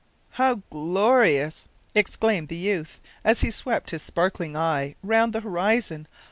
"How 0.31 0.63
glorious!" 0.71 1.65
exclaimed 1.93 2.47
the 2.47 2.55
youth, 2.57 2.99
as 3.23 3.41
he 3.41 3.51
swept 3.51 3.91
his 3.91 4.01
sparkling 4.01 4.57
eye 4.57 4.95
round 5.03 5.31
the 5.31 5.41
horizon. 5.41 6.07